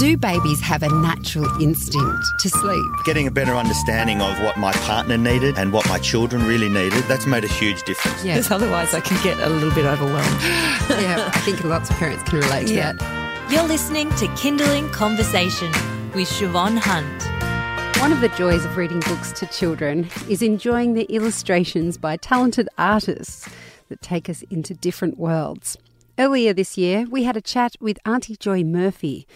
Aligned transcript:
Do 0.00 0.16
babies 0.16 0.62
have 0.62 0.82
a 0.82 0.88
natural 0.88 1.44
instinct 1.60 2.24
to 2.38 2.48
sleep? 2.48 2.90
Getting 3.04 3.26
a 3.26 3.30
better 3.30 3.54
understanding 3.54 4.22
of 4.22 4.40
what 4.42 4.56
my 4.56 4.72
partner 4.72 5.18
needed 5.18 5.58
and 5.58 5.74
what 5.74 5.86
my 5.90 5.98
children 5.98 6.46
really 6.46 6.70
needed, 6.70 7.04
that's 7.04 7.26
made 7.26 7.44
a 7.44 7.48
huge 7.48 7.82
difference. 7.82 8.24
Yeah. 8.24 8.36
Because 8.36 8.50
otherwise 8.50 8.94
I 8.94 9.00
can 9.00 9.22
get 9.22 9.38
a 9.40 9.50
little 9.50 9.70
bit 9.72 9.84
overwhelmed. 9.84 10.40
yeah, 11.02 11.30
I 11.30 11.40
think 11.40 11.62
lots 11.64 11.90
of 11.90 11.96
parents 11.96 12.22
can 12.22 12.38
relate 12.38 12.68
to 12.68 12.74
yeah. 12.74 12.92
that. 12.94 13.52
You're 13.52 13.68
listening 13.68 14.08
to 14.12 14.26
Kinderling 14.28 14.90
Conversation 14.90 15.70
with 16.14 16.30
Shevonne 16.30 16.78
Hunt. 16.78 17.98
One 18.00 18.10
of 18.10 18.22
the 18.22 18.30
joys 18.38 18.64
of 18.64 18.78
reading 18.78 19.00
books 19.00 19.32
to 19.32 19.46
children 19.48 20.08
is 20.30 20.40
enjoying 20.40 20.94
the 20.94 21.04
illustrations 21.14 21.98
by 21.98 22.16
talented 22.16 22.70
artists 22.78 23.46
that 23.90 24.00
take 24.00 24.30
us 24.30 24.40
into 24.48 24.72
different 24.72 25.18
worlds. 25.18 25.76
Earlier 26.18 26.54
this 26.54 26.78
year, 26.78 27.04
we 27.10 27.24
had 27.24 27.36
a 27.36 27.42
chat 27.42 27.76
with 27.80 27.98
Auntie 28.06 28.36
Joy 28.36 28.64
Murphy 28.64 29.26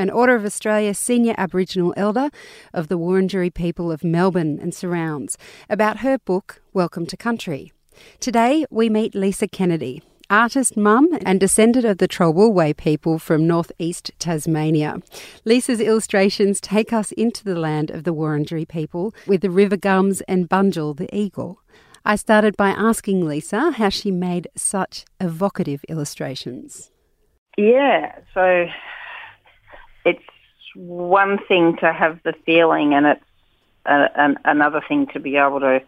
an 0.00 0.08
Order 0.08 0.34
of 0.34 0.46
Australia 0.46 0.94
senior 0.94 1.34
Aboriginal 1.36 1.92
elder 1.94 2.30
of 2.72 2.88
the 2.88 2.98
Wurundjeri 2.98 3.52
people 3.52 3.92
of 3.92 4.02
Melbourne 4.02 4.58
and 4.58 4.74
surrounds, 4.74 5.36
about 5.68 5.98
her 5.98 6.16
book, 6.16 6.62
Welcome 6.72 7.04
to 7.04 7.18
Country. 7.18 7.70
Today, 8.18 8.64
we 8.70 8.88
meet 8.88 9.14
Lisa 9.14 9.46
Kennedy, 9.46 10.02
artist 10.30 10.74
mum 10.74 11.10
and 11.26 11.38
descendant 11.38 11.84
of 11.84 11.98
the 11.98 12.08
Trowulway 12.08 12.74
people 12.74 13.18
from 13.18 13.46
northeast 13.46 14.10
Tasmania. 14.18 15.02
Lisa's 15.44 15.80
illustrations 15.80 16.62
take 16.62 16.94
us 16.94 17.12
into 17.12 17.44
the 17.44 17.58
land 17.58 17.90
of 17.90 18.04
the 18.04 18.14
Wurundjeri 18.14 18.66
people 18.66 19.14
with 19.26 19.42
the 19.42 19.50
river 19.50 19.76
gums 19.76 20.22
and 20.22 20.48
Bunjil 20.48 20.96
the 20.96 21.14
eagle. 21.14 21.60
I 22.06 22.16
started 22.16 22.56
by 22.56 22.70
asking 22.70 23.28
Lisa 23.28 23.72
how 23.72 23.90
she 23.90 24.10
made 24.10 24.48
such 24.56 25.04
evocative 25.20 25.84
illustrations. 25.90 26.90
Yeah, 27.58 28.14
so 28.32 28.64
it's 30.04 30.22
one 30.74 31.38
thing 31.48 31.76
to 31.80 31.92
have 31.92 32.20
the 32.24 32.34
feeling, 32.46 32.94
and 32.94 33.06
it's 33.06 33.24
a, 33.86 34.08
an, 34.16 34.38
another 34.44 34.82
thing 34.86 35.06
to 35.12 35.20
be 35.20 35.36
able 35.36 35.60
to 35.60 35.80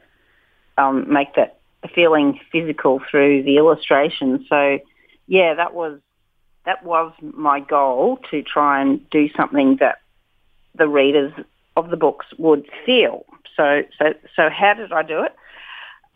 um, 0.79 1.13
make 1.13 1.35
that 1.37 1.59
feeling 1.95 2.39
physical 2.51 3.01
through 3.11 3.43
the 3.43 3.57
illustration. 3.57 4.45
So, 4.49 4.79
yeah, 5.27 5.55
that 5.55 5.75
was 5.75 5.99
that 6.65 6.85
was 6.85 7.13
my 7.21 7.61
goal 7.61 8.19
to 8.31 8.43
try 8.43 8.81
and 8.81 9.09
do 9.11 9.29
something 9.37 9.79
that 9.81 9.99
the 10.77 10.89
readers 10.89 11.33
of 11.77 11.91
the 11.91 11.97
books 11.97 12.27
would 12.39 12.67
feel. 12.87 13.25
So, 13.57 13.83
so, 13.99 14.15
so 14.37 14.49
how 14.49 14.75
did 14.75 14.93
I 14.93 15.03
do 15.03 15.23
it? 15.25 15.35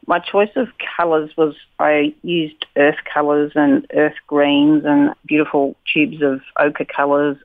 My 0.06 0.20
choice 0.20 0.50
of 0.54 0.68
colours 0.96 1.30
was 1.36 1.56
I 1.80 2.14
used 2.22 2.64
earth 2.76 2.98
colours 3.12 3.52
and 3.56 3.86
earth 3.94 4.14
greens 4.28 4.84
and 4.84 5.14
beautiful 5.26 5.74
tubes 5.92 6.22
of 6.22 6.40
ochre 6.60 6.84
colours 6.84 7.38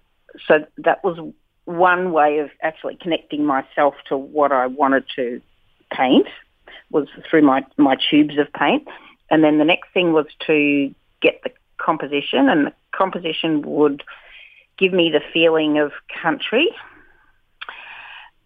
so 0.48 0.66
that 0.78 1.04
was 1.04 1.18
one 1.66 2.12
way 2.12 2.40
of 2.40 2.50
actually 2.62 2.98
connecting 3.00 3.46
myself 3.46 3.96
to 4.10 4.18
what 4.18 4.52
I 4.52 4.68
wanted 4.68 5.06
to 5.16 5.42
paint 5.92 6.28
was 6.90 7.08
through 7.30 7.44
my, 7.44 7.66
my 7.78 7.96
tubes 8.10 8.38
of 8.38 8.52
paint. 8.54 8.88
And 9.30 9.44
then 9.44 9.58
the 9.58 9.66
next 9.66 9.94
thing 9.94 10.14
was 10.14 10.26
to 10.48 10.94
get 11.22 11.42
the 11.44 11.52
composition 11.78 12.50
and 12.50 12.68
the 12.68 12.74
composition 12.92 13.62
would 13.64 14.04
give 14.78 14.94
me 14.94 15.12
the 15.12 15.22
feeling 15.34 15.78
of 15.80 15.92
country. 16.22 16.70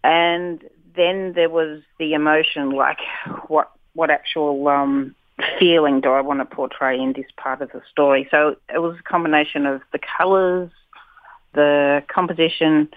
And 0.04 0.62
then 0.94 1.32
there 1.34 1.50
was 1.50 1.82
the 1.98 2.14
emotion, 2.14 2.70
like 2.70 2.98
what 3.48 3.70
what 3.94 4.10
actual 4.10 4.68
um, 4.68 5.14
feeling 5.58 6.00
do 6.00 6.10
I 6.10 6.20
want 6.20 6.40
to 6.40 6.44
portray 6.44 7.00
in 7.00 7.14
this 7.14 7.26
part 7.36 7.62
of 7.62 7.72
the 7.72 7.82
story? 7.90 8.28
So 8.30 8.56
it 8.72 8.78
was 8.78 8.96
a 8.98 9.02
combination 9.02 9.66
of 9.66 9.80
the 9.92 9.98
colours, 10.18 10.70
the 11.56 12.04
composition, 12.06 12.88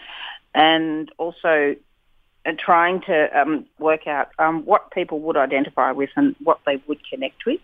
and 0.54 1.12
also 1.18 1.76
uh, 2.46 2.52
trying 2.58 3.02
to 3.02 3.40
um, 3.40 3.66
work 3.80 4.06
out 4.06 4.30
um, 4.38 4.64
what 4.66 4.92
people 4.92 5.20
would 5.22 5.38
identify 5.38 5.92
with 5.92 6.12
and 6.16 6.36
what 6.44 6.60
they 6.66 6.82
would 6.88 7.00
connect 7.10 7.46
with. 7.46 7.60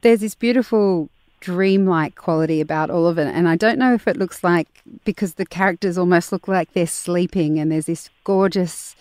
There's 0.00 0.20
this 0.20 0.34
beautiful 0.34 1.10
dreamlike 1.40 2.14
quality 2.14 2.60
about 2.60 2.90
all 2.90 3.06
of 3.06 3.18
it. 3.18 3.28
And 3.28 3.48
I 3.48 3.56
don't 3.56 3.78
know 3.78 3.94
if 3.94 4.08
it 4.08 4.16
looks 4.16 4.42
like 4.42 4.82
because 5.04 5.34
the 5.34 5.46
characters 5.46 5.98
almost 5.98 6.32
look 6.32 6.48
like 6.48 6.72
they're 6.72 6.86
sleeping 6.86 7.58
and 7.58 7.70
there's 7.70 7.86
this 7.86 8.10
gorgeous 8.24 8.96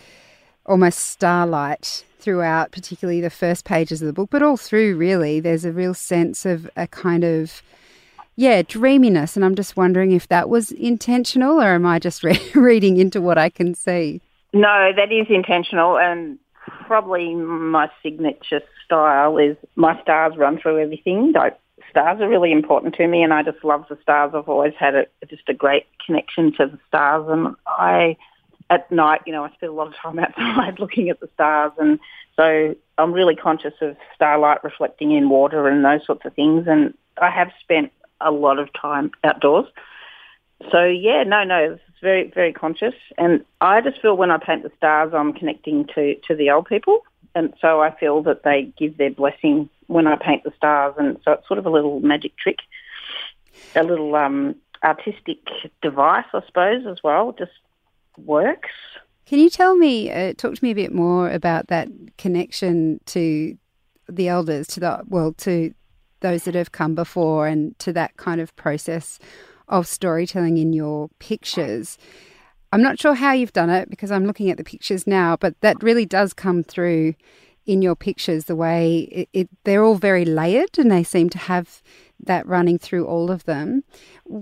almost 0.66 1.00
starlight 1.00 2.04
throughout, 2.20 2.72
particularly 2.72 3.22
the 3.22 3.30
first 3.30 3.66
pages 3.66 4.02
of 4.02 4.08
the 4.08 4.14
book, 4.14 4.30
but 4.32 4.42
all 4.42 4.58
through 4.58 4.96
really, 4.98 5.40
there's 5.40 5.66
a 5.66 5.72
real 5.72 5.94
sense 5.94 6.46
of 6.46 6.70
a 6.76 6.88
kind 6.88 7.24
of 7.24 7.62
yeah, 8.36 8.62
dreaminess. 8.62 9.36
And 9.36 9.46
I'm 9.46 9.56
just 9.56 9.78
wondering 9.78 10.12
if 10.12 10.28
that 10.28 10.50
was 10.50 10.72
intentional 10.72 11.62
or 11.62 11.74
am 11.74 11.86
I 11.86 12.00
just 12.00 12.24
re- 12.24 12.40
reading 12.56 12.98
into 12.98 13.22
what 13.22 13.38
I 13.38 13.50
can 13.50 13.74
see? 13.74 14.22
No, 14.54 14.92
that 14.96 15.12
is 15.12 15.28
intentional. 15.30 15.98
And 15.98 16.38
probably 16.86 17.34
my 17.36 17.90
signature 18.04 18.62
style 18.84 19.38
is 19.38 19.56
my 19.76 20.00
stars 20.02 20.36
run 20.38 20.60
through 20.60 20.80
everything. 20.80 21.34
Stars 21.90 22.20
are 22.20 22.28
really 22.28 22.52
important 22.52 22.96
to 22.96 23.08
me 23.08 23.24
and 23.24 23.34
I 23.34 23.44
just 23.44 23.64
love 23.64 23.86
the 23.90 23.98
stars. 24.02 24.32
I've 24.36 24.50
always 24.50 24.74
had 24.78 24.96
a, 24.96 25.06
just 25.28 25.48
a 25.48 25.54
great 25.54 25.86
connection 26.06 26.52
to 26.54 26.68
the 26.68 26.80
stars 26.88 27.26
and 27.30 27.56
I, 27.68 28.18
at 28.70 28.92
night, 28.92 29.22
you 29.26 29.32
know, 29.32 29.46
I 29.46 29.52
spend 29.54 29.72
a 29.72 29.76
lot 29.76 29.88
of 29.88 29.96
time 29.96 30.20
outside 30.20 30.80
looking 30.80 31.10
at 31.10 31.20
the 31.20 31.30
stars 31.34 31.72
and 31.78 32.00
so 32.36 32.76
I'm 32.98 33.14
really 33.14 33.36
conscious 33.36 33.74
of 33.82 33.96
starlight 34.14 34.64
reflecting 34.64 35.12
in 35.12 35.30
water 35.30 35.70
and 35.70 35.86
those 35.86 36.06
sorts 36.06 36.26
of 36.26 36.34
things 36.34 36.66
and 36.68 36.94
I 37.22 37.30
have 37.30 37.52
spent 37.62 37.92
a 38.22 38.32
lot 38.32 38.60
of 38.60 38.70
time 38.74 39.12
outdoors. 39.24 39.68
So 40.72 40.86
yeah, 40.86 41.24
no, 41.24 41.44
no, 41.44 41.74
it's 41.74 41.82
very, 42.02 42.32
very 42.34 42.54
conscious. 42.54 42.94
And 43.18 43.44
I 43.62 43.82
just 43.82 44.02
feel 44.02 44.16
when 44.16 44.32
I 44.32 44.38
paint 44.38 44.64
the 44.64 44.72
stars, 44.78 45.14
I'm 45.14 45.34
connecting 45.34 45.86
to, 45.96 46.16
to 46.28 46.36
the 46.36 46.50
old 46.50 46.68
people. 46.68 47.02
And 47.34 47.54
so 47.60 47.82
I 47.82 47.94
feel 48.00 48.24
that 48.24 48.44
they 48.44 48.74
give 48.78 48.98
their 48.98 49.12
blessing 49.12 49.70
when 49.88 50.08
I 50.08 50.16
paint 50.16 50.44
the 50.44 50.54
stars. 50.56 50.96
And 50.98 51.18
so 51.26 51.34
it's 51.34 51.48
sort 51.48 51.58
of 51.58 51.66
a 51.66 51.70
little 51.70 52.00
magic 52.00 52.38
trick, 52.38 52.60
a 53.76 53.84
little 53.84 54.16
um, 54.16 54.56
artistic 54.84 55.40
device, 55.82 56.26
I 56.34 56.42
suppose, 56.46 56.86
as 56.88 57.04
well. 57.04 57.34
Just 57.38 57.52
works. 58.18 58.70
Can 59.26 59.40
you 59.40 59.50
tell 59.50 59.76
me, 59.76 60.12
uh, 60.12 60.34
talk 60.38 60.56
to 60.56 60.64
me 60.64 60.72
a 60.72 60.76
bit 60.76 60.94
more 60.94 61.30
about 61.30 61.68
that 61.68 61.90
connection 62.18 63.02
to 63.08 63.58
the 64.08 64.28
elders, 64.30 64.68
to 64.68 64.80
the, 64.80 65.02
well, 65.08 65.34
to 65.34 65.74
those 66.26 66.44
that 66.46 66.56
have 66.56 66.72
come 66.72 66.96
before 66.96 67.46
and 67.46 67.78
to 67.78 67.94
that 67.94 68.18
kind 68.18 68.42
of 68.42 68.56
process 68.56 69.20
of 69.68 69.88
storytelling 69.88 70.58
in 70.58 70.74
your 70.74 71.10
pictures. 71.20 72.00
I'm 72.72 72.82
not 72.82 73.00
sure 73.00 73.14
how 73.14 73.32
you've 73.32 73.54
done 73.54 73.70
it 73.70 73.90
because 73.90 74.12
I'm 74.12 74.26
looking 74.26 74.50
at 74.50 74.58
the 74.58 74.64
pictures 74.64 75.06
now, 75.06 75.38
but 75.38 75.60
that 75.62 75.82
really 75.84 76.06
does 76.06 76.34
come 76.34 76.64
through 76.64 77.14
in 77.68 77.82
your 77.82 77.96
pictures 77.96 78.46
the 78.46 78.56
way 78.56 79.02
it, 79.12 79.30
it, 79.34 79.50
they're 79.64 79.84
all 79.84 79.96
very 79.96 80.26
layered 80.26 80.78
and 80.80 80.92
they 80.92 81.04
seem 81.04 81.30
to 81.30 81.38
have 81.38 81.84
that 82.20 82.46
running 82.48 82.80
through 82.80 83.06
all 83.06 83.30
of 83.30 83.44
them. 83.46 83.84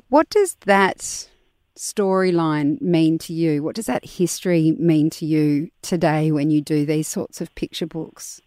What 0.10 0.30
does 0.30 0.56
that 0.66 1.28
storyline 1.76 2.82
mean 2.82 3.18
to 3.20 3.34
you? 3.34 3.62
What 3.62 3.76
does 3.76 3.88
that 3.88 4.06
history 4.06 4.72
mean 4.80 5.10
to 5.12 5.26
you 5.26 5.70
today 5.82 6.32
when 6.32 6.50
you 6.50 6.62
do 6.62 6.86
these 6.86 7.08
sorts 7.08 7.42
of 7.42 7.54
picture 7.56 7.88
books? 7.88 8.42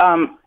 Um, 0.00 0.38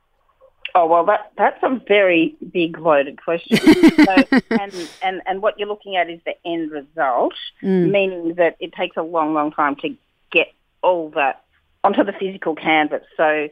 Oh 0.76 0.88
well, 0.88 1.06
that 1.06 1.32
that's 1.38 1.62
a 1.62 1.80
very 1.88 2.36
big 2.52 2.80
loaded 2.80 3.22
question. 3.22 3.58
so, 3.58 4.16
and, 4.50 4.90
and 5.04 5.22
and 5.26 5.42
what 5.42 5.60
you're 5.60 5.68
looking 5.68 5.98
at 5.98 6.10
is 6.10 6.20
the 6.26 6.34
end 6.46 6.72
result, 6.72 7.36
mm. 7.62 7.92
meaning 7.92 8.36
that 8.36 8.58
it 8.60 8.74
takes 8.74 8.98
a 8.98 9.04
long, 9.04 9.36
long 9.36 9.52
time 9.52 9.76
to 9.78 9.96
get 10.32 10.48
all 10.82 11.10
that 11.12 11.44
onto 11.84 12.04
the 12.04 12.14
physical 12.14 12.56
canvas. 12.56 13.04
So 13.16 13.50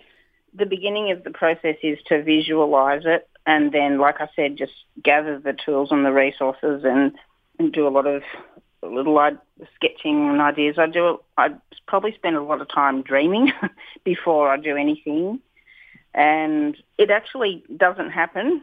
the 0.56 0.66
beginning 0.66 1.12
of 1.12 1.24
the 1.24 1.30
process 1.30 1.76
is 1.84 2.00
to 2.08 2.24
visualize 2.24 3.04
it, 3.06 3.30
and 3.46 3.72
then, 3.72 4.00
like 4.00 4.20
I 4.20 4.28
said, 4.36 4.58
just 4.58 4.74
gather 5.04 5.38
the 5.38 5.54
tools 5.54 5.90
and 5.92 6.04
the 6.04 6.12
resources, 6.12 6.84
and 6.84 7.12
and 7.60 7.72
do 7.72 7.88
a 7.88 7.90
lot 7.90 8.08
of 8.08 8.24
little 8.82 9.20
sketching 9.76 10.28
and 10.28 10.42
ideas. 10.42 10.80
I 10.80 10.88
do. 10.88 11.20
I 11.38 11.50
probably 11.88 12.16
spend 12.16 12.36
a 12.36 12.42
lot 12.42 12.62
of 12.62 12.68
time 12.74 13.04
dreaming 13.04 13.54
before 14.04 14.50
I 14.50 14.58
do 14.58 14.76
anything 14.76 15.40
and 16.14 16.76
it 16.98 17.10
actually 17.10 17.64
doesn't 17.76 18.12
happen 18.12 18.62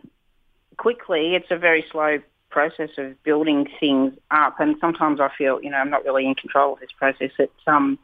quickly. 0.77 1.35
It's 1.35 1.51
a 1.51 1.57
very 1.57 1.85
slow 1.91 2.19
process 2.51 2.91
of 2.99 3.23
building 3.25 3.69
things 3.79 4.15
up, 4.31 4.61
and 4.61 4.77
sometimes 4.81 5.21
I 5.21 5.31
feel, 5.37 5.63
you 5.63 5.71
know, 5.71 5.77
I'm 5.77 5.91
not 5.91 6.05
really 6.05 6.27
in 6.27 6.35
control 6.35 6.75
of 6.75 6.81
this 6.81 6.91
process. 6.97 7.31
It's 7.39 7.53
um, 7.67 7.99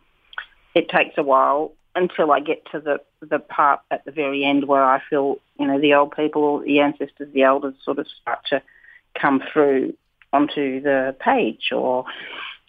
it 0.74 0.88
takes 0.88 1.16
a 1.16 1.22
while 1.22 1.72
until 1.94 2.32
I 2.32 2.40
get 2.40 2.64
to 2.72 2.80
the 2.80 3.00
the 3.20 3.38
part 3.38 3.80
at 3.90 4.04
the 4.04 4.10
very 4.10 4.44
end 4.44 4.66
where 4.66 4.84
I 4.84 5.00
feel, 5.08 5.36
you 5.58 5.66
know, 5.66 5.80
the 5.80 5.94
old 5.94 6.14
people, 6.14 6.60
the 6.60 6.80
ancestors, 6.80 7.32
the 7.32 7.42
elders, 7.42 7.74
sort 7.84 7.98
of 7.98 8.06
start 8.20 8.40
to 8.50 8.62
come 9.18 9.42
through 9.52 9.94
onto 10.32 10.80
the 10.80 11.16
page 11.20 11.70
or 11.72 12.04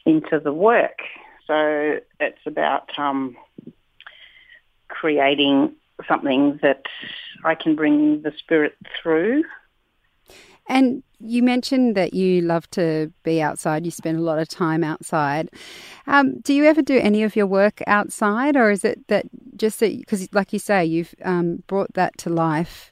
into 0.06 0.40
the 0.40 0.54
work. 0.54 1.00
So 1.48 2.00
it's 2.20 2.46
about 2.46 2.90
um, 2.98 3.36
creating 4.88 5.76
something 6.08 6.60
that 6.62 6.84
I 7.44 7.56
can 7.56 7.76
bring 7.76 8.22
the 8.22 8.32
spirit 8.38 8.76
through. 9.02 9.44
And 10.68 11.04
you 11.20 11.44
mentioned 11.44 11.96
that 11.96 12.14
you 12.14 12.42
love 12.42 12.70
to 12.72 13.12
be 13.24 13.42
outside. 13.42 13.86
You 13.86 13.92
spend 13.92 14.18
a 14.18 14.22
lot 14.22 14.40
of 14.40 14.48
time 14.48 14.84
outside. 14.84 15.50
Um, 16.08 16.40
do 16.40 16.54
you 16.54 16.66
ever 16.66 16.82
do 16.82 16.98
any 16.98 17.24
of 17.24 17.36
your 17.36 17.46
work 17.46 17.82
outside, 17.88 18.56
or 18.56 18.72
is 18.72 18.84
it 18.84 19.08
that 19.08 19.26
just 19.56 19.80
because, 19.80 20.28
like 20.34 20.54
you 20.54 20.60
say, 20.60 20.84
you've 20.86 21.14
um, 21.24 21.64
brought 21.68 21.94
that 21.94 22.18
to 22.20 22.30
life 22.30 22.92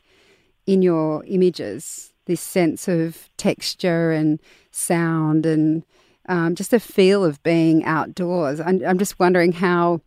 in 0.66 0.82
your 0.82 1.24
images? 1.26 2.14
This 2.26 2.42
sense 2.42 2.88
of 2.88 3.28
texture 3.38 4.12
and 4.12 4.40
sound, 4.72 5.46
and 5.46 5.84
um, 6.30 6.56
just 6.56 6.74
a 6.74 6.80
feel 6.80 7.26
of 7.26 7.42
being 7.44 7.84
outdoors. 7.84 8.62
I'm, 8.62 8.86
I'm 8.86 8.98
just 8.98 9.20
wondering 9.20 9.52
how 9.52 10.02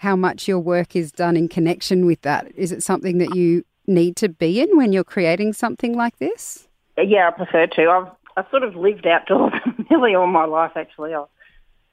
how 0.00 0.16
much 0.16 0.48
your 0.48 0.58
work 0.58 0.96
is 0.96 1.12
done 1.12 1.36
in 1.36 1.46
connection 1.46 2.06
with 2.06 2.22
that. 2.22 2.50
Is 2.56 2.72
it 2.72 2.82
something 2.82 3.18
that 3.18 3.34
you 3.34 3.62
need 3.86 4.16
to 4.16 4.30
be 4.30 4.58
in 4.58 4.74
when 4.78 4.94
you're 4.94 5.04
creating 5.04 5.52
something 5.52 5.94
like 5.94 6.16
this? 6.18 6.66
Yeah, 6.96 7.28
I 7.28 7.30
prefer 7.32 7.66
to. 7.66 7.90
I've 7.90 8.08
I've 8.34 8.50
sort 8.50 8.62
of 8.62 8.74
lived 8.76 9.06
outdoors 9.06 9.52
nearly 9.90 10.14
all 10.14 10.26
my 10.26 10.46
life. 10.46 10.72
Actually, 10.74 11.12
I'll 11.12 11.28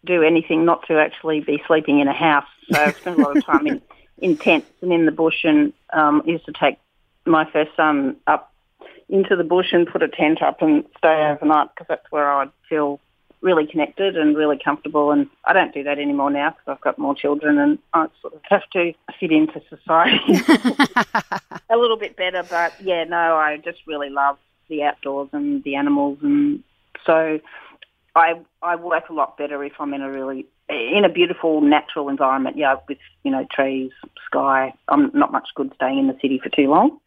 do 0.05 0.23
anything 0.23 0.63
not 0.63 0.87
to 0.87 0.97
actually 0.97 1.41
be 1.41 1.61
sleeping 1.67 1.99
in 1.99 2.07
a 2.07 2.13
house. 2.13 2.47
So 2.71 2.81
I've 2.81 2.95
spent 2.95 3.19
a 3.19 3.21
lot 3.23 3.35
of 3.35 3.45
time 3.45 3.67
in 3.67 3.81
in 4.19 4.37
tents 4.37 4.71
and 4.81 4.93
in 4.93 5.05
the 5.05 5.11
bush, 5.11 5.43
and 5.43 5.73
um, 5.91 6.21
used 6.25 6.45
to 6.45 6.53
take 6.53 6.77
my 7.25 7.43
first 7.51 7.71
son 7.75 8.15
up 8.25 8.53
into 9.09 9.35
the 9.35 9.43
bush 9.43 9.73
and 9.73 9.85
put 9.85 10.01
a 10.01 10.07
tent 10.07 10.41
up 10.41 10.61
and 10.61 10.85
stay 10.97 11.29
overnight 11.29 11.71
because 11.75 11.87
that's 11.89 12.09
where 12.09 12.31
I'd 12.31 12.51
feel 12.69 13.01
really 13.41 13.67
connected 13.67 14.17
and 14.17 14.35
really 14.35 14.59
comfortable. 14.63 15.11
And 15.11 15.27
I 15.45 15.53
don't 15.53 15.73
do 15.73 15.83
that 15.83 15.99
anymore 15.99 16.31
now 16.31 16.51
because 16.51 16.65
I've 16.67 16.81
got 16.81 16.97
more 16.97 17.15
children 17.15 17.57
and 17.57 17.77
I 17.93 18.07
sort 18.21 18.33
of 18.33 18.41
have 18.49 18.67
to 18.73 18.93
fit 19.19 19.31
into 19.31 19.61
society 19.69 20.41
a 21.69 21.77
little 21.77 21.97
bit 21.97 22.15
better. 22.15 22.43
But 22.43 22.73
yeah, 22.81 23.03
no, 23.03 23.35
I 23.35 23.57
just 23.57 23.79
really 23.85 24.09
love 24.09 24.37
the 24.69 24.83
outdoors 24.83 25.29
and 25.31 25.63
the 25.63 25.75
animals, 25.75 26.19
and 26.21 26.63
so 27.05 27.39
I 28.15 28.33
I 28.61 28.75
work 28.75 29.09
a 29.09 29.13
lot 29.13 29.37
better 29.37 29.63
if 29.63 29.73
I'm 29.79 29.93
in 29.93 30.01
a 30.01 30.11
really 30.11 30.45
in 30.67 31.05
a 31.05 31.09
beautiful 31.09 31.61
natural 31.61 32.09
environment. 32.09 32.57
Yeah, 32.57 32.75
with 32.89 32.97
you 33.23 33.31
know 33.31 33.47
trees, 33.51 33.91
sky. 34.25 34.73
I'm 34.89 35.11
not 35.13 35.31
much 35.31 35.49
good 35.55 35.71
staying 35.75 35.99
in 35.99 36.07
the 36.07 36.17
city 36.21 36.39
for 36.41 36.49
too 36.49 36.69
long. 36.69 36.99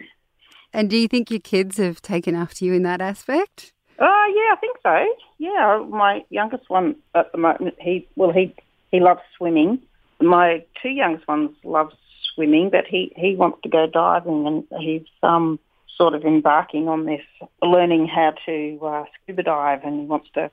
And 0.73 0.88
do 0.88 0.97
you 0.97 1.09
think 1.09 1.31
your 1.31 1.41
kids 1.41 1.79
have 1.79 2.00
taken 2.00 2.35
after 2.35 2.65
you 2.65 2.73
in 2.73 2.85
that 2.85 3.00
aspect? 3.00 3.73
Uh, 4.00 4.26
yeah, 4.35 4.52
I 4.52 4.56
think 4.61 4.79
so. 4.82 5.05
Yeah, 5.38 5.85
my 5.88 6.25
youngest 6.31 6.70
one 6.70 6.97
at 7.14 7.31
the 7.32 7.38
moment, 7.38 7.75
he 7.79 8.08
well 8.17 8.32
he 8.32 8.55
he 8.91 8.99
loves 8.99 9.20
swimming. 9.37 9.82
My 10.20 10.64
two 10.82 10.88
youngest 10.88 11.29
ones 11.29 11.50
love 11.64 11.93
swimming, 12.35 12.70
but 12.70 12.87
he 12.87 13.12
he 13.14 13.37
wants 13.37 13.58
to 13.62 13.69
go 13.69 13.87
diving, 13.87 14.47
and 14.47 14.64
he's 14.81 15.06
um 15.23 15.58
sort 15.99 16.14
of 16.14 16.25
embarking 16.25 16.88
on 16.88 17.05
this, 17.05 17.20
learning 17.61 18.06
how 18.06 18.32
to 18.47 18.79
uh, 18.82 19.05
scuba 19.23 19.43
dive, 19.43 19.81
and 19.85 20.00
he 20.00 20.06
wants 20.06 20.29
to 20.32 20.50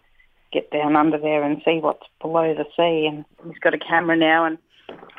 get 0.52 0.70
down 0.72 0.98
under 0.98 1.18
there 1.18 1.44
and 1.44 1.62
see 1.64 1.80
what's 1.80 2.06
below 2.22 2.54
the 2.54 2.66
sea. 2.76 3.08
And 3.08 3.24
he's 3.46 3.60
got 3.60 3.74
a 3.74 3.80
camera 3.80 4.18
now, 4.18 4.44
and 4.44 4.58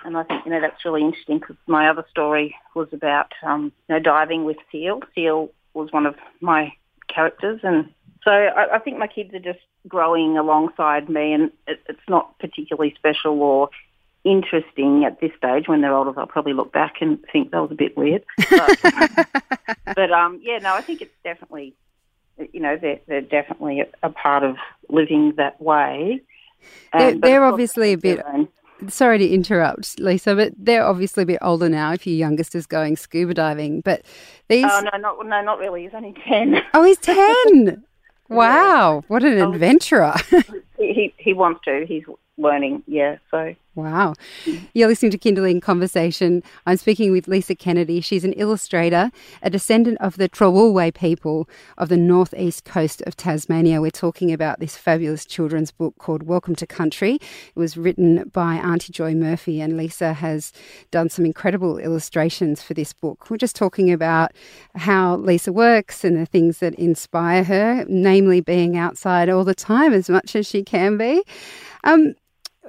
and 0.04 0.19
I 0.19 0.25
think 0.25 0.44
you 0.44 0.50
know 0.50 0.60
that's 0.60 0.84
really 0.84 1.02
interesting 1.02 1.38
because 1.38 1.56
my 1.66 1.88
other 1.88 2.04
story 2.10 2.54
was 2.75 2.88
about 2.92 3.32
um, 3.42 3.72
you 3.88 3.94
know 3.94 4.00
diving 4.00 4.44
with 4.44 4.58
Seal. 4.70 5.00
Seal 5.14 5.48
was 5.72 5.92
one 5.92 6.04
of 6.04 6.14
my 6.42 6.75
characters, 7.08 7.60
and 7.62 7.88
so 8.28 8.34
I, 8.34 8.76
I 8.76 8.78
think 8.78 8.98
my 8.98 9.06
kids 9.06 9.32
are 9.32 9.38
just 9.38 9.60
growing 9.86 10.36
alongside 10.36 11.08
me, 11.08 11.32
and 11.32 11.50
it, 11.66 11.80
it's 11.88 12.08
not 12.08 12.38
particularly 12.38 12.94
special 12.98 13.40
or 13.40 13.70
interesting 14.22 15.04
at 15.06 15.19
this 15.19 15.30
stage. 15.38 15.66
When 15.66 15.80
they're 15.80 15.94
older, 15.94 16.12
they'll 16.12 16.26
probably 16.26 16.52
look 16.52 16.70
back 16.70 16.96
and 17.00 17.19
think 17.32 17.52
that 17.52 17.62
was 17.62 17.70
a 17.70 17.75
bit 17.75 17.96
weird. 17.96 18.25
But, 18.50 19.96
but 19.96 20.12
um, 20.12 20.40
yeah, 20.42 20.58
no, 20.58 20.75
I 20.75 20.82
think 20.82 21.00
it's 21.00 21.14
definitely, 21.25 21.75
you 22.52 22.60
know, 22.60 22.76
they're, 22.76 23.00
they're 23.06 23.22
definitely 23.22 23.82
a, 24.02 24.10
part 24.10 24.44
of 24.44 24.56
living 24.90 25.32
that 25.38 25.58
way. 25.60 26.20
they're, 26.92 27.19
they're 27.19 27.44
obviously 27.44 27.94
a 27.94 27.98
bit. 27.98 28.22
Sorry 28.88 29.19
to 29.19 29.26
interrupt, 29.26 29.98
Lisa, 29.98 30.36
but 30.36 30.52
they're 30.58 30.84
obviously 30.84 31.22
a 31.22 31.26
bit 31.26 31.38
older 31.40 31.70
now. 31.70 31.92
If 31.94 32.06
your 32.06 32.16
youngest 32.16 32.54
is 32.54 32.66
going 32.66 32.96
scuba 32.96 33.32
diving, 33.32 33.80
but 33.80 34.02
these. 34.48 34.66
Oh 34.69 34.82
no, 34.92 34.98
not 34.98 35.26
no, 35.26 35.42
not 35.42 35.58
really. 35.58 35.84
He's 35.84 35.94
only 35.94 36.14
ten. 36.28 36.60
Oh, 36.75 36.84
he's 36.84 36.98
ten. 36.98 37.84
wow, 38.28 39.04
what 39.08 39.25
an 39.25 39.38
oh, 39.38 39.52
adventurer! 39.52 40.14
he 40.78 41.14
he 41.16 41.34
wants 41.34 41.60
to. 41.64 41.84
He's 41.86 42.04
learning. 42.36 42.82
Yeah, 42.86 43.19
so 43.30 43.54
Wow. 43.78 44.14
You're 44.75 44.88
listening 44.88 45.12
to 45.12 45.19
Kinderling 45.19 45.62
Conversation. 45.62 46.42
I'm 46.66 46.78
speaking 46.78 47.12
with 47.12 47.28
Lisa 47.28 47.54
Kennedy. 47.54 48.00
She's 48.00 48.25
an 48.25 48.32
illustrator, 48.32 49.12
a 49.40 49.50
descendant 49.50 49.98
of 50.00 50.16
the 50.16 50.28
Trawulway 50.28 50.92
people 50.92 51.48
of 51.76 51.88
the 51.88 51.96
northeast 51.96 52.64
coast 52.64 53.02
of 53.02 53.16
Tasmania. 53.16 53.80
We're 53.80 53.92
talking 53.92 54.32
about 54.32 54.58
this 54.58 54.76
fabulous 54.76 55.25
children's 55.25 55.70
book 55.70 55.94
called 55.98 56.25
Welcome 56.25 56.56
to 56.56 56.66
Country. 56.66 57.20
It 57.20 57.54
was 57.54 57.76
written 57.76 58.28
by 58.32 58.56
Auntie 58.56 58.92
Joy 58.92 59.14
Murphy, 59.14 59.60
and 59.60 59.76
Lisa 59.76 60.12
has 60.12 60.52
done 60.90 61.08
some 61.08 61.25
incredible 61.25 61.78
illustrations 61.78 62.60
for 62.60 62.75
this 62.75 62.92
book. 62.92 63.30
We're 63.30 63.36
just 63.36 63.54
talking 63.54 63.92
about 63.92 64.32
how 64.75 65.19
Lisa 65.19 65.52
works 65.52 66.02
and 66.02 66.16
the 66.16 66.26
things 66.26 66.58
that 66.58 66.75
inspire 66.75 67.44
her, 67.44 67.84
namely 67.88 68.40
being 68.40 68.76
outside 68.76 69.28
all 69.28 69.44
the 69.44 69.54
time 69.54 69.92
as 69.92 70.10
much 70.10 70.34
as 70.34 70.48
she 70.48 70.64
can 70.64 70.96
be. 70.96 71.22
Um, 71.84 72.16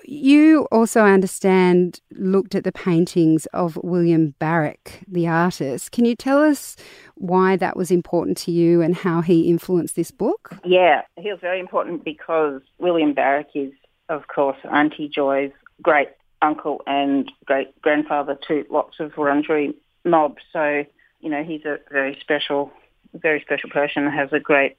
you 0.04 0.68
also, 0.72 1.02
understand, 1.02 2.00
looked 2.12 2.56
at 2.56 2.64
the 2.64 2.72
paintings 2.72 3.46
of 3.48 3.78
William 3.84 4.36
Barak, 4.40 5.02
the 5.08 5.28
artist. 5.28 5.92
Can 5.92 6.06
you 6.06 6.16
tell 6.16 6.44
us 6.44 6.76
why 7.16 7.56
that 7.58 7.76
was 7.76 7.92
important 7.92 8.38
to 8.38 8.52
you 8.52 8.82
and 8.82 8.96
how 8.96 9.22
he 9.22 9.50
influenced 9.50 9.96
this 9.96 10.12
book? 10.12 10.56
Yeah, 10.64 11.02
he 11.18 11.32
was 11.32 11.40
very 11.42 11.60
important 11.60 12.04
because 12.04 12.62
William 12.78 13.14
Barak 13.14 13.50
is, 13.56 13.72
of 14.10 14.28
course, 14.28 14.58
Auntie 14.72 15.10
Joy's 15.10 15.52
great 15.82 16.10
uncle 16.42 16.82
and 16.88 17.32
great 17.46 17.80
grandfather 17.82 18.38
to 18.48 18.66
lots 18.70 19.00
of 19.00 19.12
Wurundjeri 19.14 19.74
mobs. 20.06 20.42
So, 20.54 20.86
you 21.20 21.30
know, 21.30 21.44
he's 21.44 21.66
a 21.66 21.80
very 21.92 22.18
special, 22.22 22.72
very 23.14 23.42
special 23.42 23.70
person, 23.70 24.10
has 24.10 24.32
a 24.32 24.40
great 24.40 24.78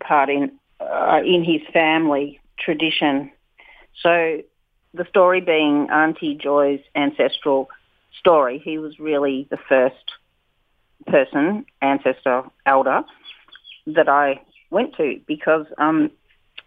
part 0.00 0.28
in 0.28 0.52
uh, 0.80 1.20
in 1.24 1.42
his 1.42 1.62
family 1.72 2.40
tradition. 2.58 3.30
So 4.02 4.42
the 4.96 5.06
story 5.08 5.40
being 5.40 5.88
Auntie 5.90 6.34
Joy's 6.34 6.80
ancestral 6.94 7.68
story. 8.18 8.58
He 8.58 8.78
was 8.78 8.98
really 8.98 9.46
the 9.50 9.58
first 9.68 10.12
person, 11.06 11.66
ancestor, 11.82 12.44
elder, 12.64 13.02
that 13.86 14.08
I 14.08 14.40
went 14.70 14.96
to 14.96 15.20
because 15.26 15.66
um, 15.78 16.10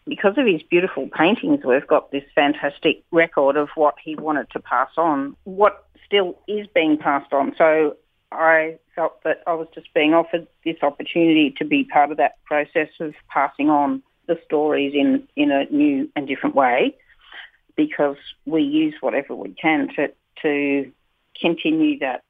because 0.08 0.38
of 0.38 0.46
his 0.46 0.64
beautiful 0.64 1.10
paintings, 1.10 1.60
we've 1.66 1.86
got 1.86 2.12
this 2.12 2.24
fantastic 2.34 3.04
record 3.12 3.58
of 3.58 3.70
what 3.76 3.96
he 4.04 4.16
wanted 4.16 4.50
to 4.52 4.60
pass 4.60 4.90
on, 4.98 5.36
what 5.44 5.86
still 6.06 6.40
is 6.48 6.68
being 6.74 6.98
passed 6.98 7.34
on. 7.34 7.54
So 7.58 7.98
I 8.32 8.78
felt 8.96 9.24
that 9.24 9.44
I 9.46 9.54
was 9.54 9.68
just 9.76 9.94
being 9.94 10.14
offered 10.14 10.48
this 10.64 10.78
opportunity 10.82 11.54
to 11.58 11.66
be 11.66 11.84
part 11.84 12.12
of 12.12 12.18
that 12.18 12.44
process 12.46 12.90
of 13.00 13.14
passing 13.28 13.70
on 13.70 14.02
the 14.28 14.40
stories 14.46 14.94
in, 14.96 15.28
in 15.36 15.52
a 15.52 15.66
new 15.66 16.10
and 16.16 16.28
different 16.28 16.56
way 16.56 16.96
because 17.80 18.18
we 18.46 18.62
use 18.62 18.94
whatever 19.00 19.34
we 19.34 19.52
can 19.54 19.88
to, 19.96 20.12
to 20.42 20.92
continue 21.40 21.98
that 22.00 22.24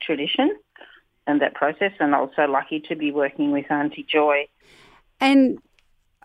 tradition 0.00 0.56
and 1.26 1.40
that 1.40 1.52
process. 1.54 1.90
And 1.98 2.14
I'm 2.14 2.30
so 2.36 2.44
lucky 2.44 2.78
to 2.88 2.94
be 2.94 3.10
working 3.10 3.50
with 3.50 3.68
Auntie 3.72 4.06
Joy. 4.08 4.46
And 5.20 5.58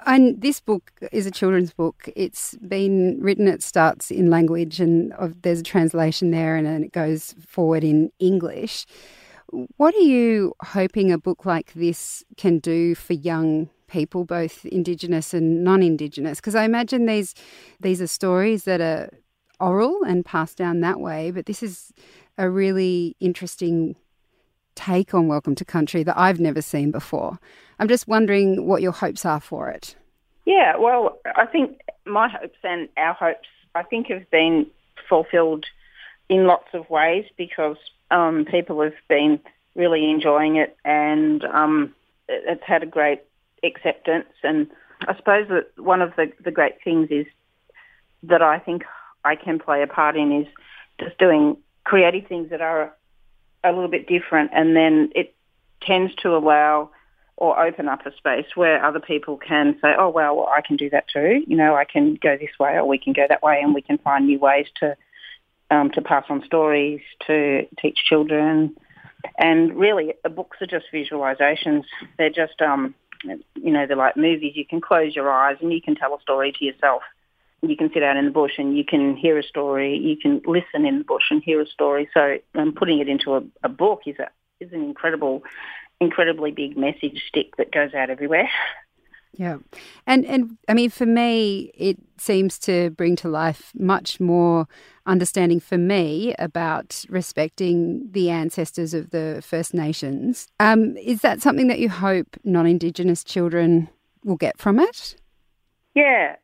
and 0.06 0.40
this 0.40 0.62
book 0.62 0.92
is 1.12 1.26
a 1.26 1.32
children's 1.32 1.74
book. 1.74 2.10
It's 2.16 2.56
been 2.58 3.18
written. 3.20 3.48
It 3.48 3.64
starts 3.64 4.12
in 4.12 4.30
language, 4.30 4.80
and 4.80 5.14
there's 5.42 5.60
a 5.60 5.64
translation 5.64 6.32
there, 6.32 6.56
and 6.56 6.66
then 6.66 6.84
it 6.84 6.94
goes 6.94 7.34
forward 7.46 7.84
in 7.84 8.12
English. 8.20 8.86
What 9.78 9.96
are 9.96 10.08
you 10.16 10.54
hoping 10.64 11.12
a 11.12 11.18
book 11.18 11.44
like 11.44 11.74
this 11.74 12.24
can 12.38 12.60
do 12.60 12.96
for 12.96 13.14
young 13.14 13.70
people, 13.90 14.24
both 14.24 14.66
Indigenous 14.66 15.34
and 15.34 15.64
non-Indigenous? 15.64 16.40
Because 16.40 16.56
I 16.56 16.64
imagine 16.64 17.06
these 17.06 17.36
these 17.80 18.02
are 18.02 18.08
stories 18.08 18.64
that 18.64 18.82
are 18.82 19.10
oral 19.60 20.04
and 20.04 20.26
passed 20.26 20.58
down 20.58 20.82
that 20.82 21.00
way, 21.00 21.32
but 21.32 21.46
this 21.46 21.62
is 21.62 21.92
a 22.38 22.50
really 22.50 23.16
interesting 23.20 23.96
take 24.76 25.14
on 25.14 25.28
Welcome 25.28 25.56
to 25.56 25.66
Country 25.66 26.04
that 26.04 26.18
I've 26.18 26.40
never 26.40 26.62
seen 26.62 26.92
before. 26.92 27.38
I'm 27.80 27.90
just 27.90 28.08
wondering 28.08 28.66
what 28.66 28.82
your 28.82 28.94
hopes 28.94 29.26
are 29.26 29.42
for 29.42 29.70
it. 29.70 29.96
Yeah, 30.46 30.78
well, 30.78 31.20
I 31.36 31.46
think 31.46 31.82
my 32.06 32.30
hopes 32.30 32.58
and 32.64 32.88
our 32.96 33.14
hopes, 33.14 33.48
I 33.76 33.84
think, 33.84 34.08
have 34.08 34.30
been 34.32 34.68
fulfilled 35.08 35.66
in 36.30 36.48
lots 36.48 36.70
of 36.74 36.90
ways 36.90 37.26
because 37.38 37.78
um, 38.10 38.46
people 38.46 38.82
have 38.82 38.94
been 39.10 39.40
really 39.76 40.10
enjoying 40.10 40.56
it 40.56 40.78
and 40.86 41.44
um, 41.44 41.94
it's 42.28 42.64
had 42.64 42.84
a 42.84 42.86
great 42.88 43.22
acceptance. 43.64 44.30
And 44.44 44.68
I 45.08 45.16
suppose 45.16 45.48
that 45.50 45.68
one 45.78 46.02
of 46.02 46.16
the, 46.16 46.32
the 46.44 46.52
great 46.52 46.76
things 46.84 47.10
is 47.12 47.26
that 48.24 48.42
I 48.42 48.60
think 48.60 48.84
I 49.24 49.36
can 49.36 49.60
play 49.60 49.82
a 49.82 49.88
part 49.88 50.16
in 50.16 50.32
is 50.32 50.48
just 51.00 51.18
doing 51.18 51.58
creative 51.84 52.28
things 52.28 52.50
that 52.50 52.62
are 52.62 52.94
a 53.64 53.72
little 53.72 53.90
bit 53.90 54.08
different, 54.08 54.52
and 54.54 54.76
then 54.76 55.12
it 55.16 55.34
tends 55.82 56.14
to 56.16 56.36
allow 56.36 56.92
or 57.38 57.58
open 57.66 57.88
up 57.88 58.06
a 58.06 58.12
space 58.18 58.46
where 58.56 58.84
other 58.84 59.00
people 59.00 59.38
can 59.38 59.78
say, 59.82 59.94
oh, 59.98 60.10
well, 60.10 60.36
well, 60.36 60.50
I 60.54 60.62
can 60.62 60.76
do 60.76 60.90
that 60.90 61.06
too. 61.08 61.42
You 61.48 61.56
know, 61.56 61.74
I 61.74 61.86
can 61.86 62.16
go 62.16 62.36
this 62.38 62.52
way 62.60 62.74
or 62.74 62.86
we 62.86 62.98
can 62.98 63.14
go 63.14 63.26
that 63.30 63.42
way 63.42 63.62
and 63.64 63.74
we 63.74 63.82
can 63.82 63.98
find 63.98 64.28
new 64.28 64.40
ways 64.40 64.68
to 64.82 64.98
um, 65.72 65.92
to 65.92 66.02
pass 66.02 66.26
on 66.30 66.44
stories, 66.46 67.00
to 67.28 67.66
teach 67.80 67.98
children. 68.08 68.76
And 69.38 69.76
really, 69.76 70.14
the 70.24 70.30
books 70.30 70.58
are 70.62 70.66
just 70.66 70.86
visualizations. 70.94 71.84
They're 72.18 72.30
just, 72.30 72.62
um, 72.62 72.96
you 73.24 73.72
know, 73.72 73.86
they're 73.86 73.98
like 73.98 74.18
movies. 74.18 74.54
You 74.56 74.66
can 74.66 74.82
close 74.82 75.16
your 75.16 75.32
eyes 75.32 75.58
and 75.62 75.72
you 75.74 75.82
can 75.82 75.96
tell 75.96 76.14
a 76.14 76.22
story 76.22 76.54
to 76.58 76.66
yourself. 76.66 77.02
You 77.62 77.76
can 77.76 77.92
sit 77.94 78.04
out 78.04 78.16
in 78.16 78.26
the 78.26 78.32
bush 78.32 78.54
and 78.58 78.78
you 78.78 78.86
can 78.86 79.18
hear 79.18 79.38
a 79.38 79.44
story. 79.44 79.98
You 79.98 80.16
can 80.16 80.42
listen 80.46 80.86
in 80.86 81.00
the 81.00 81.04
bush 81.04 81.26
and 81.30 81.44
hear 81.44 81.62
a 81.62 81.68
story. 81.68 82.10
So 82.14 82.38
um, 82.56 82.74
putting 82.74 83.00
it 83.00 83.10
into 83.10 83.36
a, 83.36 83.42
a 83.64 83.70
book 83.70 84.04
is 84.06 84.16
a, 84.20 84.30
is 84.64 84.72
an 84.72 84.82
incredible, 84.82 85.44
incredibly 86.00 86.52
big 86.52 86.78
message 86.78 87.22
stick 87.28 87.58
that 87.58 87.72
goes 87.72 87.94
out 87.94 88.10
everywhere. 88.10 88.50
Yeah. 89.34 89.58
And 90.06 90.26
and 90.26 90.58
I 90.68 90.74
mean 90.74 90.90
for 90.90 91.06
me 91.06 91.72
it 91.74 91.98
seems 92.18 92.60
to 92.60 92.90
bring 92.92 93.16
to 93.18 93.30
life 93.30 93.72
much 93.76 94.20
more 94.20 94.68
understanding 95.06 95.60
for 95.60 95.78
me 95.78 96.36
about 96.38 97.06
respecting 97.10 98.12
the 98.12 98.30
ancestors 98.30 98.94
of 98.94 99.12
the 99.12 99.42
First 99.46 99.74
Nations. 99.74 100.48
Um, 100.60 100.98
is 100.98 101.22
that 101.22 101.42
something 101.42 101.68
that 101.68 101.80
you 101.80 101.90
hope 101.90 102.38
non-indigenous 102.44 103.24
children 103.24 103.90
will 104.24 104.36
get 104.36 104.58
from 104.58 104.80
it? 104.80 105.16
Yeah, 105.96 106.36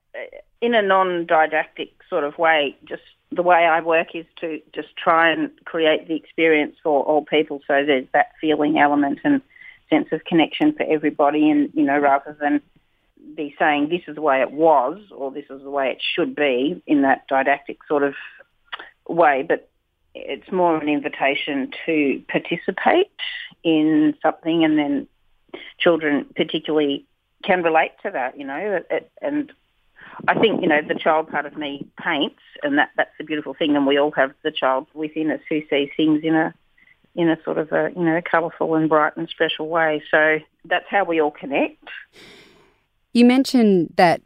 in 0.61 0.73
a 0.73 0.81
non-didactic 0.81 1.89
sort 2.09 2.23
of 2.23 2.37
way, 2.37 2.75
just 2.85 3.03
the 3.31 3.43
way 3.43 3.65
I 3.65 3.81
work 3.81 4.15
is 4.15 4.25
to 4.41 4.61
just 4.73 4.95
try 4.97 5.29
and 5.29 5.51
create 5.65 6.07
the 6.07 6.15
experience 6.15 6.75
for 6.81 7.03
all 7.03 7.25
people 7.25 7.61
so 7.67 7.83
there's 7.85 8.07
that 8.13 8.31
feeling 8.39 8.79
element 8.79 9.19
and 9.23 9.41
sense 9.89 10.07
of 10.11 10.23
connection 10.25 10.73
for 10.73 10.83
everybody 10.83 11.49
and, 11.49 11.69
you 11.73 11.83
know, 11.83 11.99
rather 11.99 12.35
than 12.39 12.61
be 13.35 13.55
saying 13.57 13.89
this 13.89 14.01
is 14.07 14.15
the 14.15 14.21
way 14.21 14.41
it 14.41 14.51
was 14.51 14.99
or 15.11 15.31
this 15.31 15.45
is 15.49 15.61
the 15.61 15.69
way 15.69 15.89
it 15.91 16.01
should 16.01 16.35
be 16.35 16.81
in 16.87 17.01
that 17.01 17.27
didactic 17.27 17.79
sort 17.87 18.03
of 18.03 18.13
way, 19.07 19.43
but 19.47 19.69
it's 20.13 20.51
more 20.51 20.77
an 20.77 20.87
invitation 20.87 21.71
to 21.85 22.21
participate 22.29 23.11
in 23.63 24.13
something 24.21 24.63
and 24.63 24.77
then 24.77 25.07
children 25.77 26.25
particularly 26.35 27.05
can 27.43 27.61
relate 27.61 27.91
to 28.03 28.09
that, 28.11 28.37
you 28.37 28.45
know, 28.45 28.81
and 29.21 29.51
I 30.27 30.39
think, 30.39 30.61
you 30.61 30.67
know, 30.67 30.81
the 30.81 30.95
child 30.95 31.29
part 31.29 31.45
of 31.45 31.57
me 31.57 31.85
paints 32.01 32.39
and 32.63 32.77
that, 32.77 32.91
that's 32.95 33.11
a 33.19 33.23
beautiful 33.23 33.53
thing 33.53 33.75
and 33.75 33.85
we 33.85 33.99
all 33.99 34.11
have 34.11 34.33
the 34.43 34.51
child 34.51 34.87
within 34.93 35.31
us 35.31 35.41
who 35.49 35.61
sees 35.69 35.89
things 35.95 36.21
in 36.23 36.35
a 36.35 36.53
in 37.15 37.29
a 37.29 37.41
sort 37.43 37.57
of 37.57 37.71
a, 37.71 37.91
you 37.95 38.03
know, 38.03 38.21
colourful 38.29 38.75
and 38.75 38.89
bright 38.89 39.15
and 39.15 39.29
special 39.29 39.69
way. 39.69 40.03
So 40.11 40.39
that's 40.65 40.85
how 40.89 41.05
we 41.05 41.21
all 41.21 41.31
connect. 41.31 41.87
You 43.15 43.23
mentioned 43.23 43.93
that 43.95 44.21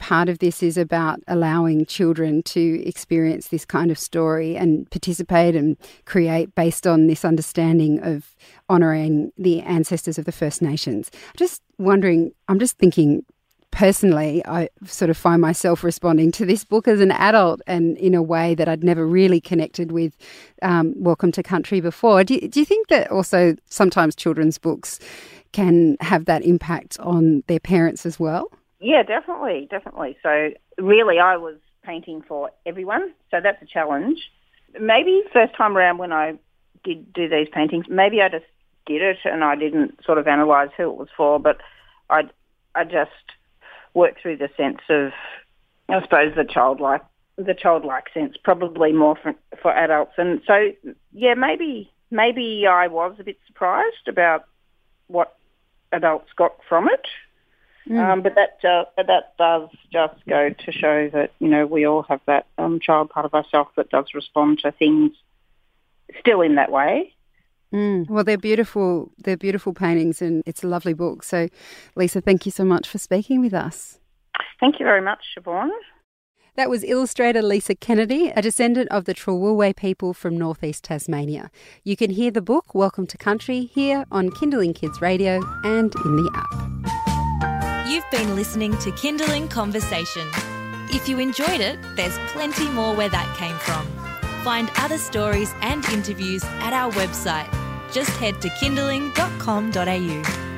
part 0.00 0.28
of 0.28 0.40
this 0.40 0.60
is 0.60 0.76
about 0.76 1.20
allowing 1.28 1.86
children 1.86 2.42
to 2.42 2.84
experience 2.84 3.46
this 3.46 3.64
kind 3.64 3.92
of 3.92 3.98
story 3.98 4.56
and 4.56 4.90
participate 4.90 5.54
and 5.54 5.76
create 6.04 6.52
based 6.56 6.84
on 6.84 7.06
this 7.06 7.24
understanding 7.24 8.00
of 8.02 8.34
honouring 8.68 9.30
the 9.38 9.60
ancestors 9.60 10.18
of 10.18 10.24
the 10.24 10.32
First 10.32 10.62
Nations. 10.62 11.12
Just 11.36 11.62
wondering, 11.78 12.32
I'm 12.48 12.58
just 12.58 12.76
thinking 12.76 13.24
personally, 13.70 14.42
I 14.46 14.68
sort 14.84 15.10
of 15.10 15.16
find 15.16 15.40
myself 15.40 15.84
responding 15.84 16.32
to 16.32 16.44
this 16.44 16.64
book 16.64 16.88
as 16.88 17.00
an 17.00 17.12
adult 17.12 17.60
and 17.68 17.96
in 17.98 18.14
a 18.14 18.22
way 18.22 18.56
that 18.56 18.68
I'd 18.68 18.82
never 18.82 19.06
really 19.06 19.40
connected 19.40 19.92
with 19.92 20.16
um, 20.60 20.92
Welcome 20.96 21.30
to 21.32 21.42
Country 21.44 21.80
before. 21.80 22.24
Do, 22.24 22.40
do 22.40 22.58
you 22.58 22.66
think 22.66 22.88
that 22.88 23.12
also 23.12 23.54
sometimes 23.70 24.16
children's 24.16 24.58
books 24.58 24.98
can 25.54 25.96
have 26.00 26.26
that 26.26 26.42
impact 26.44 26.98
on 26.98 27.44
their 27.46 27.60
parents 27.60 28.04
as 28.04 28.18
well? 28.18 28.50
Yeah, 28.80 29.02
definitely, 29.04 29.68
definitely. 29.70 30.18
So 30.22 30.50
really, 30.78 31.18
I 31.18 31.36
was 31.36 31.56
painting 31.84 32.22
for 32.26 32.50
everyone, 32.66 33.14
so 33.30 33.40
that's 33.40 33.62
a 33.62 33.66
challenge. 33.66 34.18
Maybe 34.78 35.22
first 35.32 35.54
time 35.56 35.76
around 35.76 35.98
when 35.98 36.12
I 36.12 36.34
did 36.82 37.12
do 37.12 37.28
these 37.28 37.48
paintings, 37.52 37.86
maybe 37.88 38.20
I 38.20 38.28
just 38.28 38.44
did 38.84 39.00
it 39.00 39.18
and 39.24 39.44
I 39.44 39.54
didn't 39.54 40.00
sort 40.04 40.18
of 40.18 40.26
analyse 40.26 40.70
who 40.76 40.90
it 40.90 40.96
was 40.96 41.08
for, 41.16 41.38
but 41.38 41.60
I 42.10 42.24
I 42.74 42.84
just 42.84 43.12
worked 43.94 44.20
through 44.20 44.38
the 44.38 44.50
sense 44.56 44.80
of, 44.88 45.12
I 45.88 46.02
suppose, 46.02 46.34
the 46.34 46.44
childlike 46.44 47.02
the 47.36 47.54
childlike 47.54 48.08
sense, 48.12 48.36
probably 48.42 48.92
more 48.92 49.16
for, 49.16 49.34
for 49.60 49.72
adults. 49.72 50.12
And 50.18 50.40
so, 50.46 50.72
yeah, 51.12 51.34
maybe 51.34 51.90
maybe 52.10 52.66
I 52.66 52.88
was 52.88 53.16
a 53.18 53.24
bit 53.24 53.38
surprised 53.46 54.08
about 54.08 54.44
what 55.06 55.36
adults 55.94 56.30
got 56.36 56.56
from 56.68 56.88
it. 56.88 57.06
Mm. 57.88 57.98
Um, 57.98 58.22
but 58.22 58.34
that 58.34 58.66
uh, 58.66 58.84
that 58.96 59.36
does 59.36 59.68
just 59.92 60.24
go 60.26 60.50
to 60.50 60.72
show 60.72 61.10
that 61.12 61.32
you 61.38 61.48
know 61.48 61.66
we 61.66 61.86
all 61.86 62.02
have 62.04 62.20
that 62.26 62.46
um, 62.56 62.80
child 62.80 63.10
part 63.10 63.26
of 63.26 63.34
ourselves 63.34 63.70
that 63.76 63.90
does 63.90 64.06
respond 64.14 64.60
to 64.60 64.72
things 64.72 65.12
still 66.18 66.40
in 66.40 66.54
that 66.54 66.72
way. 66.72 67.12
Mm. 67.74 68.08
Well, 68.08 68.24
they're 68.24 68.38
beautiful. 68.38 69.10
They're 69.18 69.36
beautiful 69.36 69.74
paintings, 69.74 70.22
and 70.22 70.42
it's 70.46 70.64
a 70.64 70.68
lovely 70.68 70.94
book. 70.94 71.22
So, 71.22 71.48
Lisa, 71.94 72.20
thank 72.20 72.46
you 72.46 72.52
so 72.52 72.64
much 72.64 72.88
for 72.88 72.98
speaking 72.98 73.40
with 73.40 73.52
us. 73.52 73.98
Thank 74.60 74.80
you 74.80 74.86
very 74.86 75.02
much, 75.02 75.20
Shevonne. 75.36 75.70
That 76.56 76.70
was 76.70 76.84
illustrator 76.84 77.42
Lisa 77.42 77.74
Kennedy, 77.74 78.28
a 78.28 78.40
descendant 78.40 78.88
of 78.90 79.06
the 79.06 79.14
Trawulway 79.14 79.74
people 79.74 80.14
from 80.14 80.38
northeast 80.38 80.84
Tasmania. 80.84 81.50
You 81.82 81.96
can 81.96 82.10
hear 82.10 82.30
the 82.30 82.40
book 82.40 82.76
Welcome 82.76 83.08
to 83.08 83.18
Country 83.18 83.64
here 83.64 84.04
on 84.12 84.30
Kinderling 84.30 84.72
Kids 84.72 85.00
Radio 85.00 85.42
and 85.64 85.92
in 86.04 86.16
the 86.16 86.30
app. 86.32 87.88
You've 87.88 88.08
been 88.12 88.36
listening 88.36 88.78
to 88.78 88.92
Kinderling 88.92 89.50
Conversation. 89.50 90.30
If 90.90 91.08
you 91.08 91.18
enjoyed 91.18 91.60
it, 91.60 91.76
there's 91.96 92.16
plenty 92.28 92.68
more 92.68 92.94
where 92.94 93.08
that 93.08 93.36
came 93.36 93.56
from. 93.56 93.84
Find 94.44 94.70
other 94.76 94.98
stories 94.98 95.52
and 95.60 95.84
interviews 95.86 96.44
at 96.44 96.72
our 96.72 96.92
website. 96.92 97.52
Just 97.92 98.10
head 98.10 98.40
to 98.42 98.48
kinderling.com.au. 98.48 100.53